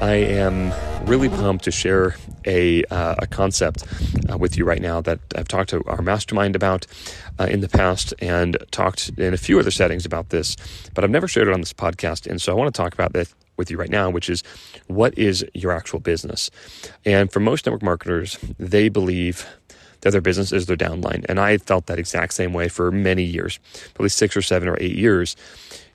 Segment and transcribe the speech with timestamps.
[0.00, 0.72] I am
[1.06, 3.84] really pumped to share a, uh, a concept
[4.30, 6.86] uh, with you right now that I've talked to our mastermind about
[7.40, 10.56] uh, in the past and talked in a few other settings about this,
[10.94, 12.26] but I've never shared it on this podcast.
[12.26, 14.42] And so I want to talk about this with you right now, which is
[14.86, 16.50] what is your actual business?
[17.06, 19.46] And for most network marketers, they believe
[20.02, 21.24] that their business is their downline.
[21.28, 23.58] And I felt that exact same way for many years,
[23.94, 25.36] probably six or seven or eight years.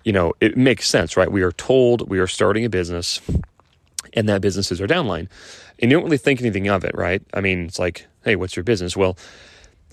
[0.04, 1.32] You know, it makes sense, right?
[1.32, 3.22] We are told we are starting a business
[4.14, 5.28] and that business is downline.
[5.80, 7.22] And you don't really think anything of it, right?
[7.34, 8.96] I mean, it's like, hey, what's your business?
[8.96, 9.18] Well,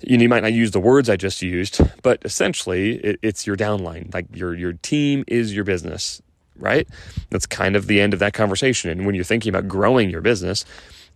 [0.02, 4.12] you, might not use the words I just used, but essentially it, it's your downline.
[4.14, 6.22] Like your your team is your business,
[6.56, 6.86] right?
[7.31, 8.91] That's kind of the end of that conversation.
[8.91, 10.65] And when you're thinking about growing your business,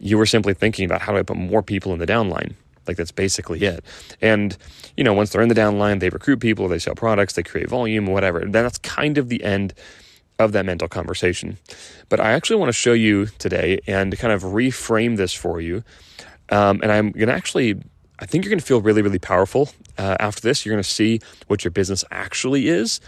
[0.01, 2.55] you were simply thinking about how do I put more people in the downline.
[2.89, 3.85] Like that's basically it.
[4.21, 4.57] And
[4.97, 7.69] you know, once they're in the downline, they recruit people, they sell products, they create
[7.69, 8.45] volume, whatever.
[8.47, 9.75] That's kind of the end
[10.45, 11.59] of that mental conversation.
[12.09, 15.83] But I actually want to show you today and kind of reframe this for you.
[16.51, 17.81] Um, and I'm going to actually,
[18.19, 20.65] I think you're going to feel really, really powerful uh, after this.
[20.65, 23.01] You're going to see what your business actually is,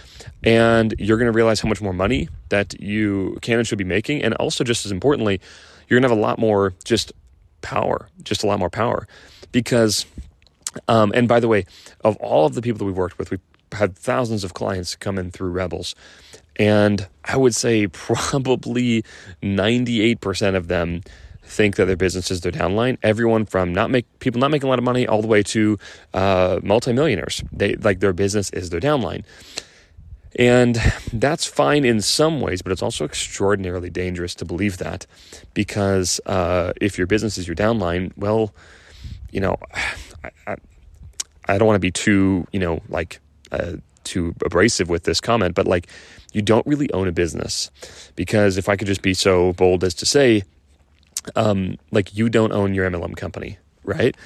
[0.43, 3.84] and you're going to realize how much more money that you can and should be
[3.84, 4.23] making.
[4.23, 5.41] And also, just as importantly,
[5.89, 7.12] you're going to have a lot more just
[7.61, 9.06] power, just a lot more power.
[9.53, 10.06] Because,
[10.89, 11.67] um, and by the way,
[12.00, 13.41] of all of the people that we've worked with, we've
[13.75, 15.95] had thousands of clients come in through Rebels.
[16.57, 19.05] And I would say probably
[19.43, 21.03] 98% of them
[21.43, 22.97] think that their business is their downline.
[23.03, 25.79] Everyone from not make people not making a lot of money all the way to
[26.15, 27.43] uh, multimillionaires.
[27.53, 29.25] They like their business is their downline.
[30.37, 30.81] And
[31.12, 35.06] that's fine in some ways, but it's also extraordinarily dangerous to believe that
[35.53, 38.53] because uh, if your business is your downline, well,
[39.31, 39.56] you know,
[40.25, 40.56] I, I,
[41.47, 43.21] I don't want to be too, you know, like
[43.55, 45.89] uh, too abrasive with this comment, but like
[46.33, 47.71] you don't really own a business
[48.17, 50.43] because if I could just be so bold as to say,
[51.37, 54.17] um, like you don't own your MLM company, right?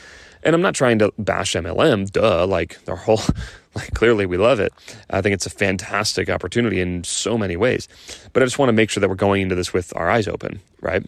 [0.42, 3.20] And I'm not trying to bash MLM, duh, like their whole,
[3.74, 4.72] like clearly we love it.
[5.10, 7.88] I think it's a fantastic opportunity in so many ways.
[8.32, 10.28] But I just want to make sure that we're going into this with our eyes
[10.28, 11.04] open, right?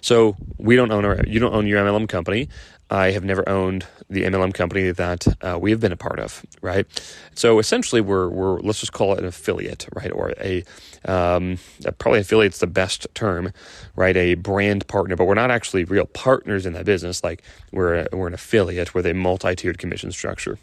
[0.00, 2.48] So we don't own our, you don't own your MLM company.
[2.92, 6.44] I have never owned the MLM company that uh, we have been a part of,
[6.60, 6.86] right?
[7.34, 10.62] So essentially, we're we're let's just call it an affiliate, right, or a
[11.06, 11.58] um,
[11.96, 13.50] probably affiliate's the best term,
[13.96, 14.14] right?
[14.14, 17.24] A brand partner, but we're not actually real partners in that business.
[17.24, 17.42] Like
[17.72, 20.58] we're a, we're an affiliate with a multi-tiered commission structure.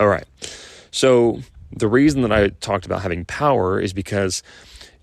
[0.00, 0.24] All right,
[0.90, 1.40] so
[1.70, 4.42] the reason that I talked about having power is because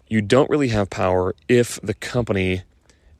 [0.07, 2.63] you don't really have power if the company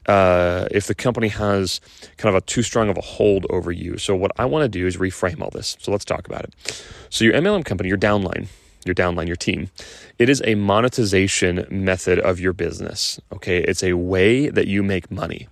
[0.08, 1.80] uh, if the company has
[2.18, 3.98] kind of a too strong of a hold over you.
[3.98, 5.78] So what I want to do is reframe all this.
[5.80, 6.86] So let's talk about it.
[7.10, 8.48] So your MLM company, your downline,
[8.86, 9.70] your downline, your team,
[10.18, 13.20] it is a monetization method of your business.
[13.32, 15.48] Okay, it's a way that you make money.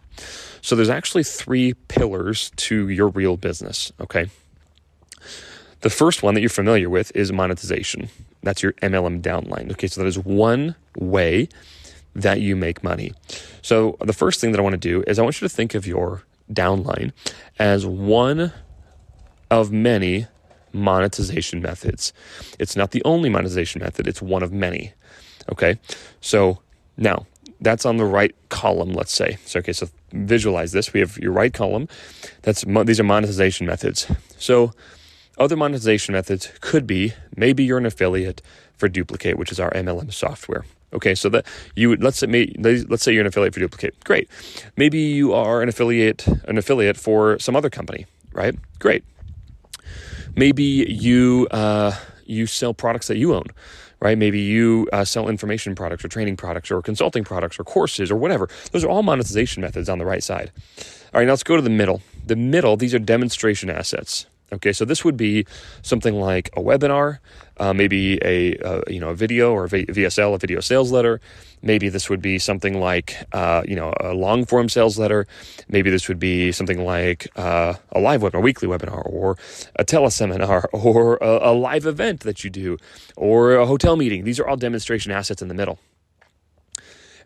[0.62, 3.92] So there's actually three pillars to your real business.
[4.02, 4.30] Okay.
[5.82, 8.10] The first one that you're familiar with is monetization.
[8.44, 9.72] That's your MLM downline.
[9.72, 11.48] Okay, so that is one way
[12.22, 13.14] that you make money.
[13.62, 15.76] So, the first thing that I want to do is I want you to think
[15.76, 17.12] of your downline
[17.58, 18.52] as one
[19.52, 20.28] of many
[20.74, 22.14] monetization methods.
[22.60, 24.94] It's not the only monetization method, it's one of many.
[25.52, 25.80] Okay,
[26.22, 26.62] so
[26.98, 27.26] now
[27.62, 29.38] that's on the right column, let's say.
[29.46, 30.94] So, okay, so visualize this.
[30.94, 31.88] We have your right column.
[32.44, 34.12] That's these are monetization methods.
[34.38, 34.72] So
[35.38, 38.42] other monetization methods could be maybe you're an affiliate
[38.80, 40.66] for Duplicate, which is our MLM software.
[40.92, 41.46] Okay, so that
[41.76, 42.28] you would let's say
[42.58, 44.04] let's say you're an affiliate for Duplicate.
[44.06, 44.28] Great.
[44.76, 48.56] Maybe you are an affiliate an affiliate for some other company, right?
[48.80, 49.04] Great.
[50.36, 51.96] Maybe you uh,
[52.26, 53.46] you sell products that you own,
[54.00, 54.18] right?
[54.18, 58.16] Maybe you uh, sell information products or training products or consulting products or courses or
[58.16, 58.50] whatever.
[58.72, 60.52] Those are all monetization methods on the right side.
[61.14, 62.02] All right, now let's go to the middle.
[62.26, 64.26] The middle, these are demonstration assets.
[64.52, 65.46] Okay, so this would be
[65.82, 67.20] something like a webinar,
[67.60, 71.20] uh, maybe a uh, you know a video or a VSL, a video sales letter.
[71.62, 75.28] Maybe this would be something like uh, you know a long form sales letter.
[75.68, 79.38] Maybe this would be something like uh, a live webinar, a weekly webinar, or
[79.76, 82.78] a teleseminar, or a, a live event that you do,
[83.16, 84.24] or a hotel meeting.
[84.24, 85.80] These are all demonstration assets in the middle.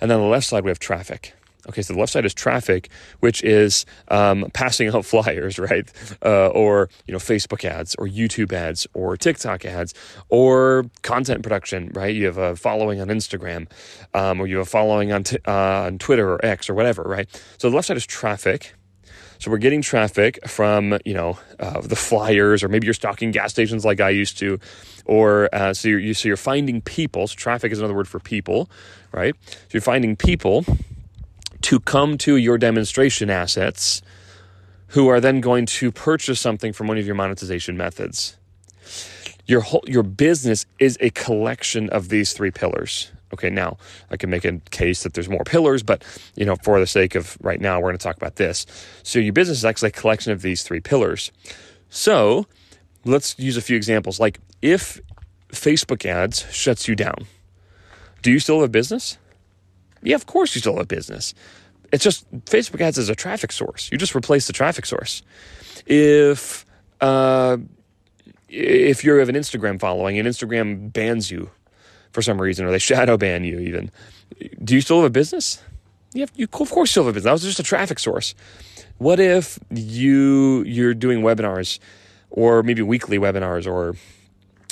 [0.01, 1.33] And then on the left side we have traffic.
[1.69, 2.89] Okay, so the left side is traffic,
[3.21, 5.89] which is um, passing out flyers, right?
[6.23, 9.93] Uh, or you know, Facebook ads, or YouTube ads, or TikTok ads,
[10.29, 12.13] or content production, right?
[12.13, 13.69] You have a following on Instagram,
[14.13, 17.03] um, or you have a following on t- uh, on Twitter or X or whatever,
[17.03, 17.29] right?
[17.57, 18.75] So the left side is traffic.
[19.39, 23.51] So we're getting traffic from you know uh, the flyers, or maybe you're stocking gas
[23.51, 24.59] stations like I used to,
[25.05, 27.27] or uh, so you're so you're finding people.
[27.27, 28.69] So traffic is another word for people,
[29.13, 29.33] right?
[29.45, 30.65] So you're finding people
[31.63, 34.01] to come to your demonstration assets
[34.89, 38.37] who are then going to purchase something from one of your monetization methods.
[39.45, 43.11] Your whole your business is a collection of these three pillars.
[43.33, 43.77] Okay, now
[44.11, 46.03] I can make a case that there's more pillars, but
[46.35, 48.65] you know, for the sake of right now, we're going to talk about this.
[49.01, 51.31] So your business is actually a collection of these three pillars.
[51.89, 52.45] So
[53.05, 54.19] let's use a few examples.
[54.19, 55.01] Like if
[55.49, 57.25] Facebook ads shuts you down,
[58.21, 59.17] do you still have a business?
[60.03, 61.33] Yeah, of course you still have business.
[61.91, 63.89] It's just Facebook ads is a traffic source.
[63.91, 65.21] You just replace the traffic source.
[65.85, 66.65] If
[67.01, 67.57] uh,
[68.49, 71.49] if you have an Instagram following and Instagram bans you
[72.11, 73.91] for some reason, or they shadow ban you, even,
[74.63, 75.61] do you still have a business?
[76.13, 77.25] Yeah, you of course you still have a business.
[77.25, 78.35] That was just a traffic source.
[78.97, 81.79] What if you you're doing webinars,
[82.29, 83.95] or maybe weekly webinars, or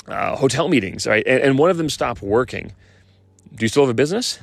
[0.08, 1.24] uh, hotel meetings, right?
[1.26, 2.72] And, and one of them stop working.
[3.54, 4.38] Do you still have a business?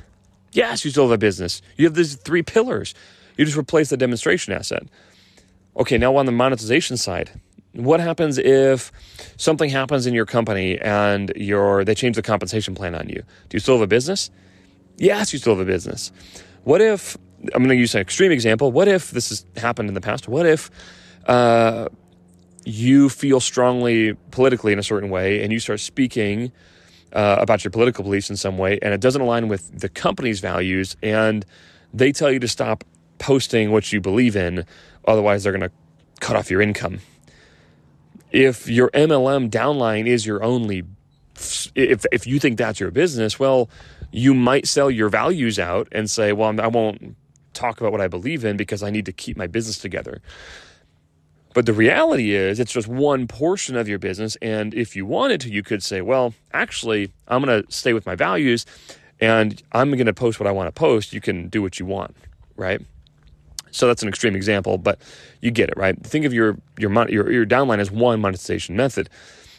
[0.52, 1.62] Yes, you still have a business.
[1.76, 2.94] You have these three pillars.
[3.36, 4.82] You just replace the demonstration asset.
[5.76, 7.30] Okay, now on the monetization side,
[7.72, 8.90] what happens if
[9.36, 13.22] something happens in your company and your they change the compensation plan on you?
[13.48, 14.30] Do you still have a business?
[14.96, 16.10] Yes, you still have a business.
[16.64, 17.16] What if
[17.54, 18.72] I'm going to use an extreme example?
[18.72, 20.28] What if this has happened in the past?
[20.28, 20.70] What if
[21.26, 21.88] uh,
[22.64, 26.52] you feel strongly politically in a certain way and you start speaking
[27.12, 30.40] uh, about your political beliefs in some way, and it doesn't align with the company's
[30.40, 31.44] values, and
[31.92, 32.84] they tell you to stop
[33.18, 34.64] posting what you believe in,
[35.06, 35.72] otherwise, they're going to
[36.20, 37.00] cut off your income.
[38.30, 40.84] If your MLM downline is your only,
[41.74, 43.68] if, if you think that's your business, well,
[44.12, 47.16] you might sell your values out and say, well, I won't
[47.52, 50.20] talk about what I believe in because I need to keep my business together.
[51.52, 54.36] But the reality is, it's just one portion of your business.
[54.40, 58.06] And if you wanted to, you could say, well, actually, I'm going to stay with
[58.06, 58.66] my values
[59.20, 61.12] and I'm going to post what I want to post.
[61.12, 62.16] You can do what you want,
[62.56, 62.80] right?
[63.72, 65.00] So that's an extreme example, but
[65.40, 66.00] you get it, right?
[66.04, 69.08] Think of your your your, your downline as one monetization method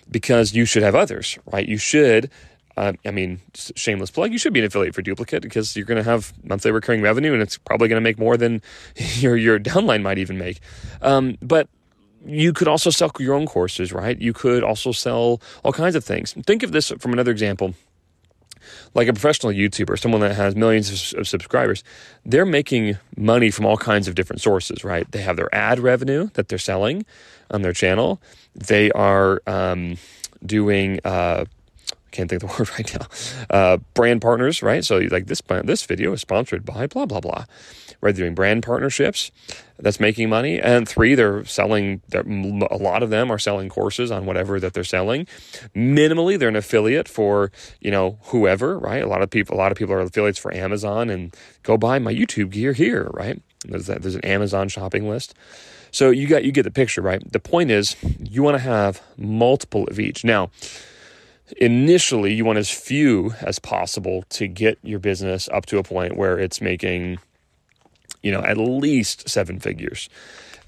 [0.09, 1.67] because you should have others, right?
[1.67, 2.29] You should
[2.77, 6.01] uh, I mean, shameless plug, you should be an affiliate for Duplicate because you're going
[6.01, 8.61] to have monthly recurring revenue and it's probably going to make more than
[8.95, 10.59] your, your downline might even make.
[11.01, 11.67] Um, but
[12.25, 14.19] you could also sell your own courses, right?
[14.19, 16.33] You could also sell all kinds of things.
[16.45, 17.73] Think of this from another example.
[18.93, 21.83] Like a professional YouTuber, someone that has millions of subscribers,
[22.25, 25.09] they're making money from all kinds of different sources, right?
[25.11, 27.05] They have their ad revenue that they're selling
[27.49, 28.21] on their channel.
[28.53, 29.97] They are um,
[30.45, 31.45] doing uh,
[32.11, 33.07] can't think of the word right now.
[33.49, 34.83] Uh, brand partners, right?
[34.83, 37.45] So like this this video is sponsored by blah blah blah.
[37.99, 39.31] Right, doing brand partnerships
[39.77, 42.01] that's making money, and three, they're selling.
[42.07, 45.27] They're, a lot of them are selling courses on whatever that they're selling.
[45.75, 49.03] Minimally, they're an affiliate for you know whoever, right?
[49.03, 51.99] A lot of people, a lot of people are affiliates for Amazon, and go buy
[51.99, 53.39] my YouTube gear here, right?
[53.65, 54.01] There's that.
[54.01, 55.35] There's an Amazon shopping list.
[55.91, 57.21] So you got you get the picture, right?
[57.31, 60.23] The point is, you want to have multiple of each.
[60.23, 60.49] Now
[61.57, 66.15] initially you want as few as possible to get your business up to a point
[66.15, 67.19] where it's making
[68.21, 70.09] you know at least seven figures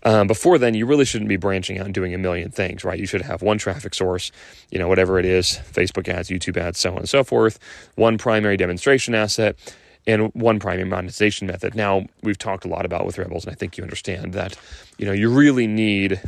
[0.05, 2.99] um, before then you really shouldn't be branching out and doing a million things right
[2.99, 4.31] you should have one traffic source
[4.71, 7.59] you know whatever it is facebook ads youtube ads so on and so forth
[7.95, 9.57] one primary demonstration asset
[10.05, 11.75] and one primary monetization method.
[11.75, 14.57] Now, we've talked a lot about with Rebels, and I think you understand that,
[14.97, 16.21] you know, you really need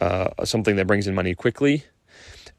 [0.00, 1.84] uh, something that brings in money quickly,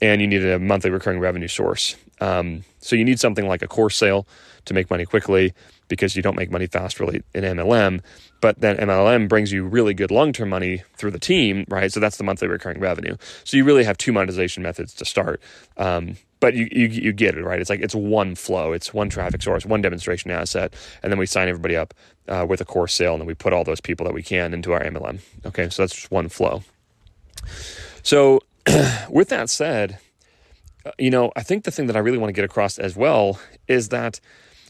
[0.01, 1.95] and you need a monthly recurring revenue source.
[2.19, 4.27] Um, so you need something like a course sale
[4.65, 5.53] to make money quickly
[5.87, 8.01] because you don't make money fast really in MLM.
[8.41, 11.91] But then MLM brings you really good long term money through the team, right?
[11.91, 13.17] So that's the monthly recurring revenue.
[13.43, 15.41] So you really have two monetization methods to start.
[15.77, 17.59] Um, but you, you you get it right.
[17.59, 18.73] It's like it's one flow.
[18.73, 21.93] It's one traffic source, one demonstration asset, and then we sign everybody up
[22.27, 24.53] uh, with a course sale, and then we put all those people that we can
[24.53, 25.19] into our MLM.
[25.45, 26.63] Okay, so that's just one flow.
[28.01, 28.41] So,
[29.09, 29.99] with that said,
[30.85, 32.95] uh, you know, I think the thing that I really want to get across as
[32.95, 34.19] well is that,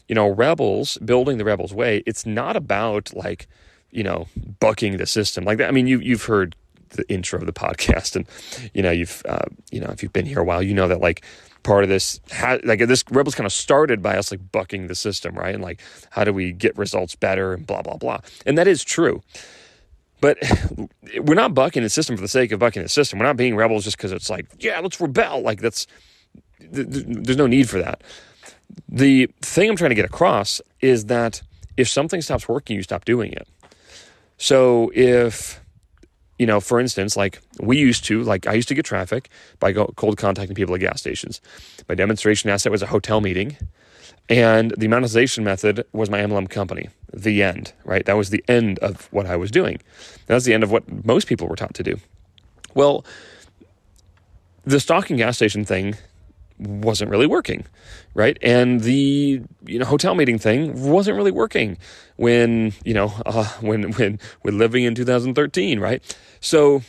[0.08, 2.02] you know, Rebels building the Rebels way.
[2.06, 3.48] It's not about like,
[3.90, 4.26] you know,
[4.60, 5.68] bucking the system like that.
[5.68, 6.56] I mean, you you've heard
[6.90, 8.26] the intro of the podcast, and
[8.74, 11.00] you know, you've uh, you know, if you've been here a while, you know that
[11.00, 11.24] like
[11.62, 12.20] part of this
[12.64, 15.80] like this rebels kind of started by us like bucking the system right and like
[16.10, 19.22] how do we get results better and blah blah blah and that is true
[20.22, 20.38] but
[21.18, 23.18] we're not bucking the system for the sake of bucking the system.
[23.18, 25.42] We're not being rebels just because it's like yeah let's rebel.
[25.42, 25.86] Like that's
[26.58, 28.02] there's no need for that.
[28.88, 31.42] The thing i'm trying to get across is that
[31.76, 33.46] if something stops working you stop doing it.
[34.38, 35.60] So if
[36.38, 39.28] you know, for instance, like we used to, like I used to get traffic
[39.60, 41.40] by cold contacting people at gas stations.
[41.88, 43.56] My demonstration asset was a hotel meeting,
[44.28, 46.88] and the monetization method was my MLM company.
[47.12, 48.04] The end, right?
[48.06, 49.80] That was the end of what I was doing.
[50.26, 51.98] That was the end of what most people were taught to do.
[52.74, 53.04] Well,
[54.64, 55.96] the stocking gas station thing
[56.58, 57.64] wasn't really working,
[58.14, 58.38] right?
[58.40, 61.76] And the you know hotel meeting thing wasn't really working
[62.16, 66.16] when you know uh, when when when living in 2013, right?
[66.40, 66.82] So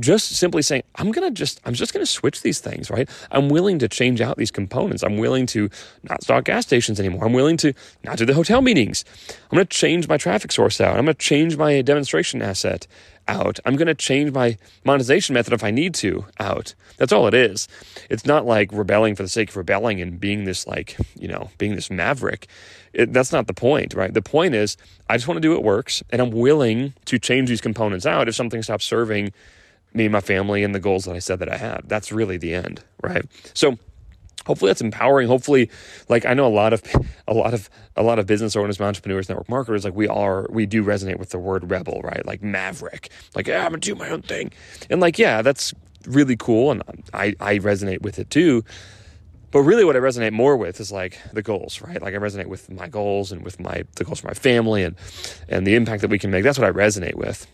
[0.00, 3.08] just simply saying i'm going to just i'm just going to switch these things right
[3.30, 5.68] i'm willing to change out these components i'm willing to
[6.02, 7.72] not stock gas stations anymore i'm willing to
[8.04, 9.04] not do the hotel meetings
[9.50, 12.86] i'm going to change my traffic source out i'm going to change my demonstration asset
[13.30, 13.60] out.
[13.64, 16.74] I'm going to change my monetization method if I need to out.
[16.98, 17.68] That's all it is.
[18.10, 21.50] It's not like rebelling for the sake of rebelling and being this like, you know,
[21.56, 22.48] being this maverick.
[22.92, 24.12] It, that's not the point, right?
[24.12, 24.76] The point is
[25.08, 28.28] I just want to do what works and I'm willing to change these components out
[28.28, 29.32] if something stops serving
[29.94, 31.82] me, and my family, and the goals that I said that I had.
[31.86, 33.24] That's really the end, right?
[33.54, 33.78] So
[34.46, 35.28] hopefully that's empowering.
[35.28, 35.70] Hopefully
[36.08, 36.82] like i know a lot of
[37.28, 40.66] a lot of a lot of business owners entrepreneurs network marketers like we are we
[40.66, 42.24] do resonate with the word rebel right?
[42.26, 43.10] Like maverick.
[43.34, 44.52] Like yeah, i'm gonna do my own thing.
[44.88, 45.74] And like yeah that's
[46.06, 46.82] really cool and
[47.12, 48.64] i i resonate with it too.
[49.52, 52.00] But really what i resonate more with is like the goals right?
[52.00, 54.96] Like i resonate with my goals and with my the goals for my family and
[55.48, 56.44] and the impact that we can make.
[56.44, 57.46] That's what i resonate with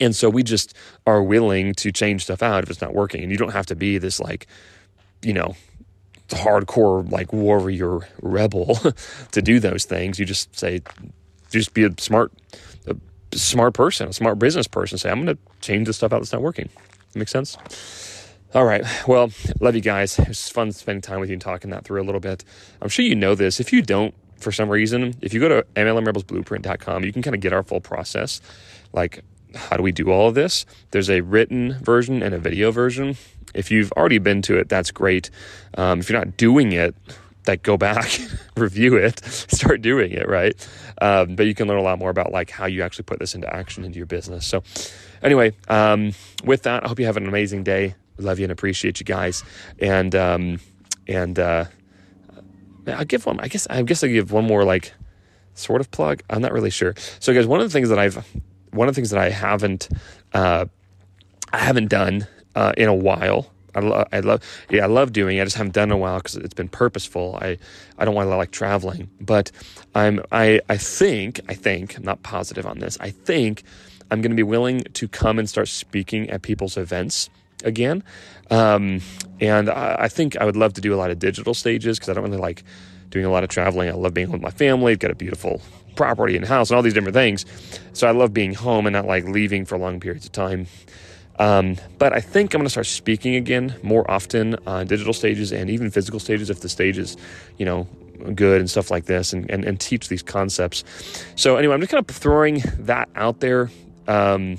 [0.00, 0.74] and so we just
[1.06, 3.76] are willing to change stuff out if it's not working and you don't have to
[3.76, 4.46] be this like
[5.22, 5.54] you know
[6.28, 8.78] hardcore like warrior rebel
[9.32, 10.18] to do those things.
[10.18, 10.82] You just say,
[11.50, 12.32] just be a smart,
[12.86, 12.96] a
[13.36, 14.98] smart person, a smart business person.
[14.98, 16.68] Say, I'm going to change the stuff out that's not working.
[17.14, 17.56] Make sense?
[18.54, 18.84] All right.
[19.06, 20.18] Well, love you guys.
[20.18, 22.44] It was fun spending time with you and talking that through a little bit.
[22.80, 23.60] I'm sure you know this.
[23.60, 27.40] If you don't, for some reason, if you go to MLMRebelsBlueprint.com, you can kind of
[27.40, 28.40] get our full process.
[28.92, 29.24] Like,
[29.54, 30.66] how do we do all of this?
[30.90, 33.16] There's a written version and a video version.
[33.54, 35.30] If you've already been to it, that's great.
[35.76, 36.94] Um, if you're not doing it,
[37.46, 38.18] like go back,
[38.56, 40.54] review it, start doing it, right?
[41.00, 43.34] Um, but you can learn a lot more about like how you actually put this
[43.34, 44.46] into action into your business.
[44.46, 44.62] So,
[45.22, 46.12] anyway, um,
[46.44, 47.94] with that, I hope you have an amazing day.
[48.18, 49.44] Love you and appreciate you guys.
[49.78, 50.60] And um,
[51.06, 51.66] and uh,
[52.86, 53.40] I'll give one.
[53.40, 54.92] I guess I guess I give one more like
[55.54, 56.22] sort of plug.
[56.30, 56.94] I'm not really sure.
[57.20, 58.24] So, guys, one of the things that I've
[58.74, 59.88] one of the things that I haven't
[60.32, 60.66] uh,
[61.52, 63.50] I haven't done uh, in a while.
[63.76, 65.36] I, lo- I love, yeah, I love doing.
[65.36, 65.42] it.
[65.42, 67.38] I just haven't done in a while because it's been purposeful.
[67.40, 67.58] I,
[67.98, 69.50] I don't want to like traveling, but
[69.94, 72.96] I'm, I, I think, I think, I'm not positive on this.
[73.00, 73.64] I think
[74.10, 77.30] I'm going to be willing to come and start speaking at people's events
[77.64, 78.04] again.
[78.50, 79.00] Um,
[79.40, 82.10] and I, I, think I would love to do a lot of digital stages because
[82.10, 82.62] I don't really like
[83.10, 83.88] doing a lot of traveling.
[83.88, 85.62] I love being with my family, got a beautiful
[85.96, 87.44] property and house and all these different things.
[87.92, 90.66] So I love being home and not like leaving for long periods of time.
[91.38, 95.52] Um, but I think I'm going to start speaking again more often on digital stages
[95.52, 97.16] and even physical stages if the stage is,
[97.58, 97.88] you know,
[98.34, 100.84] good and stuff like this and, and, and teach these concepts.
[101.34, 103.70] So, anyway, I'm just kind of throwing that out there.
[104.06, 104.58] Um,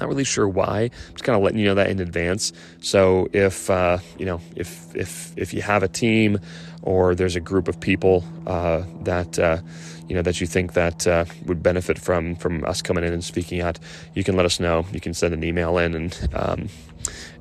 [0.00, 0.84] not really sure why.
[0.84, 2.52] I'm just kind of letting you know that in advance.
[2.80, 6.40] So if uh, you know if if if you have a team
[6.82, 9.58] or there's a group of people uh, that uh,
[10.08, 13.24] you know that you think that uh, would benefit from from us coming in and
[13.24, 13.78] speaking at,
[14.14, 14.86] you can let us know.
[14.92, 16.68] You can send an email in and um,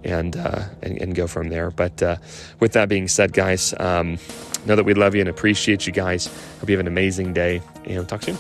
[0.03, 1.72] and, uh, and, and go from there.
[1.72, 2.17] But uh,
[2.60, 4.17] with that being said, guys, um,
[4.65, 6.27] know that we love you and appreciate you guys.
[6.60, 8.38] Hope you have an amazing day, and we'll talk soon.